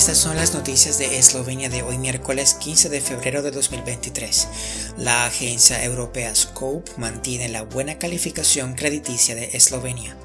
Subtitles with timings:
[0.00, 4.48] Estas son las noticias de Eslovenia de hoy miércoles 15 de febrero de 2023.
[4.96, 10.16] La agencia europea Scope mantiene la buena calificación crediticia de Eslovenia.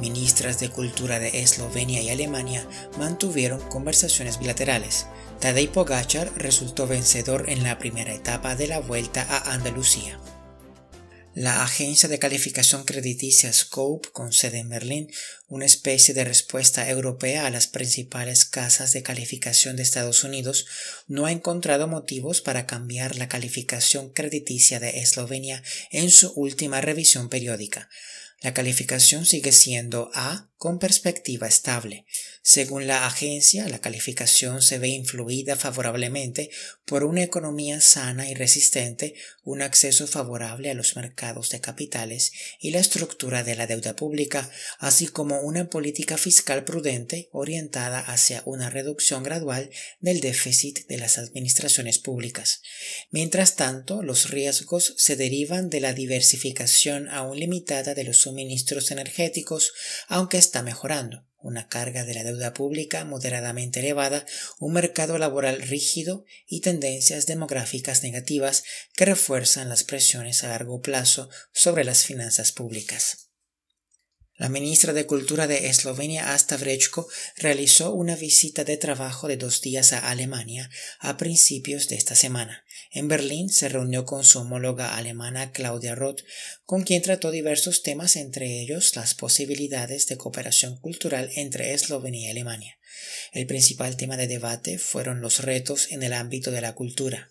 [0.00, 2.66] Ministras de Cultura de Eslovenia y Alemania
[2.98, 5.06] mantuvieron conversaciones bilaterales.
[5.38, 10.18] Tadej Pogacar resultó vencedor en la primera etapa de la Vuelta a Andalucía.
[11.34, 15.10] La agencia de calificación crediticia Scope, con sede en Berlín,
[15.48, 20.66] una especie de respuesta europea a las principales casas de calificación de Estados Unidos,
[21.06, 27.30] no ha encontrado motivos para cambiar la calificación crediticia de Eslovenia en su última revisión
[27.30, 27.88] periódica.
[28.42, 32.04] La calificación sigue siendo A con perspectiva estable.
[32.44, 36.50] Según la agencia, la calificación se ve influida favorablemente
[36.84, 42.72] por una economía sana y resistente, un acceso favorable a los mercados de capitales y
[42.72, 48.70] la estructura de la deuda pública, así como una política fiscal prudente orientada hacia una
[48.70, 52.60] reducción gradual del déficit de las administraciones públicas.
[53.12, 59.72] Mientras tanto, los riesgos se derivan de la diversificación aún limitada de los suministros energéticos,
[60.08, 64.24] aunque está mejorando una carga de la deuda pública moderadamente elevada,
[64.58, 71.28] un mercado laboral rígido y tendencias demográficas negativas que refuerzan las presiones a largo plazo
[71.52, 73.21] sobre las finanzas públicas.
[74.42, 79.60] La ministra de Cultura de Eslovenia, Asta Vrečko, realizó una visita de trabajo de dos
[79.60, 82.64] días a Alemania a principios de esta semana.
[82.90, 86.22] En Berlín se reunió con su homóloga alemana Claudia Roth,
[86.64, 92.30] con quien trató diversos temas, entre ellos las posibilidades de cooperación cultural entre Eslovenia y
[92.32, 92.78] Alemania.
[93.32, 97.28] El principal tema de debate fueron los retos en el ámbito de la cultura.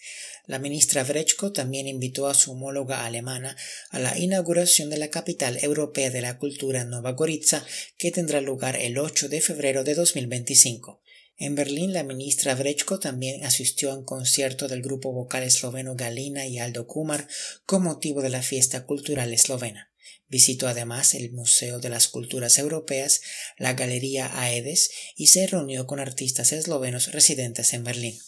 [0.52, 3.55] La ministra Vrechko también invitó a su homóloga alemana
[3.89, 7.65] a la inauguración de la capital europea de la cultura Nova Gorica,
[7.98, 11.02] que tendrá lugar el 8 de febrero de 2025.
[11.37, 16.45] En Berlín, la ministra Vrechko también asistió a un concierto del grupo vocal esloveno Galina
[16.45, 17.30] y Aldo Kumar
[17.65, 19.93] con motivo de la fiesta cultural eslovena.
[20.27, 23.21] Visitó además el Museo de las Culturas Europeas,
[23.58, 28.20] la Galería Aedes y se reunió con artistas eslovenos residentes en Berlín.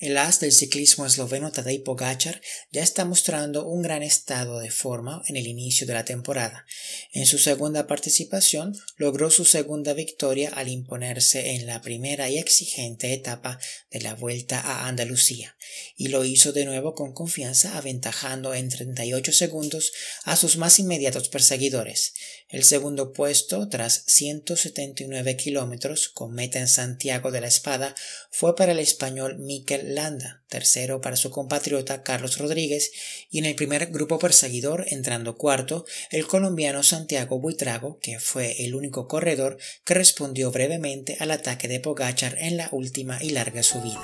[0.00, 2.40] El as del ciclismo esloveno Tadej Pogacar
[2.72, 6.64] ya está mostrando un gran estado de forma en el inicio de la temporada.
[7.12, 13.12] En su segunda participación logró su segunda victoria al imponerse en la primera y exigente
[13.12, 13.58] etapa
[13.90, 15.54] de la Vuelta a Andalucía,
[15.98, 19.92] y lo hizo de nuevo con confianza aventajando en 38 segundos
[20.24, 22.14] a sus más inmediatos perseguidores.
[22.48, 27.94] El segundo puesto, tras 179 kilómetros con meta en Santiago de la Espada,
[28.30, 32.92] fue para el español Mikel Landa, tercero para su compatriota Carlos Rodríguez
[33.30, 38.74] y en el primer grupo perseguidor, entrando cuarto, el colombiano Santiago Buitrago, que fue el
[38.74, 44.02] único corredor que respondió brevemente al ataque de Pogachar en la última y larga subida.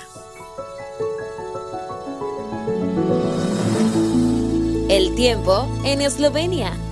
[4.88, 6.85] El tiempo en Eslovenia.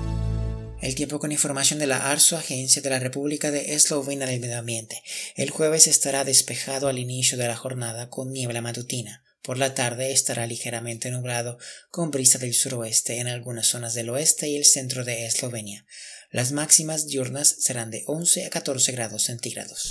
[0.85, 4.59] El tiempo con información de la ARSO, Agencia de la República de Eslovenia del Medio
[4.59, 5.03] Ambiente.
[5.35, 9.25] El jueves estará despejado al inicio de la jornada con niebla matutina.
[9.41, 11.57] Por la tarde estará ligeramente nublado
[11.91, 15.87] con brisa del suroeste en algunas zonas del oeste y el centro de Eslovenia.
[16.31, 19.91] Las máximas diurnas serán de 11 a 14 grados centígrados.